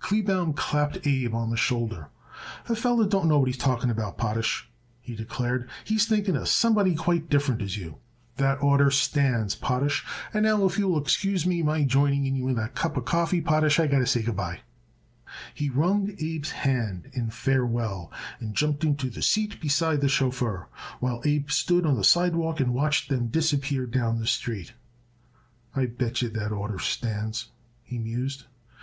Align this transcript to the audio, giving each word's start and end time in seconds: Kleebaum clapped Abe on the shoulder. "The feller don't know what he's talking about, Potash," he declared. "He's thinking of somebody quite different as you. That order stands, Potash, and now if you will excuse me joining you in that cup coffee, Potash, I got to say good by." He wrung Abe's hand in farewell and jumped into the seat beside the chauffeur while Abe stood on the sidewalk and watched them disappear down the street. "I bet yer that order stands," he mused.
Kleebaum 0.00 0.54
clapped 0.56 1.06
Abe 1.06 1.34
on 1.34 1.50
the 1.50 1.58
shoulder. 1.58 2.08
"The 2.68 2.74
feller 2.74 3.06
don't 3.06 3.28
know 3.28 3.38
what 3.40 3.48
he's 3.48 3.58
talking 3.58 3.90
about, 3.90 4.16
Potash," 4.16 4.66
he 5.02 5.14
declared. 5.14 5.68
"He's 5.84 6.06
thinking 6.06 6.36
of 6.36 6.48
somebody 6.48 6.94
quite 6.94 7.28
different 7.28 7.60
as 7.60 7.76
you. 7.76 7.98
That 8.38 8.62
order 8.62 8.90
stands, 8.90 9.54
Potash, 9.54 10.02
and 10.32 10.44
now 10.46 10.64
if 10.64 10.78
you 10.78 10.88
will 10.88 10.98
excuse 10.98 11.44
me 11.44 11.60
joining 11.84 12.24
you 12.24 12.48
in 12.48 12.54
that 12.54 12.74
cup 12.74 12.94
coffee, 13.04 13.42
Potash, 13.42 13.78
I 13.78 13.86
got 13.86 13.98
to 13.98 14.06
say 14.06 14.22
good 14.22 14.36
by." 14.36 14.60
He 15.54 15.68
wrung 15.68 16.12
Abe's 16.18 16.52
hand 16.52 17.10
in 17.12 17.28
farewell 17.28 18.10
and 18.40 18.54
jumped 18.54 18.84
into 18.84 19.10
the 19.10 19.20
seat 19.20 19.60
beside 19.60 20.00
the 20.00 20.08
chauffeur 20.08 20.66
while 21.00 21.20
Abe 21.26 21.50
stood 21.50 21.84
on 21.84 21.96
the 21.96 22.04
sidewalk 22.04 22.58
and 22.58 22.72
watched 22.72 23.10
them 23.10 23.26
disappear 23.28 23.84
down 23.86 24.18
the 24.18 24.26
street. 24.26 24.72
"I 25.76 25.84
bet 25.84 26.22
yer 26.22 26.30
that 26.30 26.52
order 26.52 26.78
stands," 26.78 27.50
he 27.82 27.98
mused. 27.98 28.46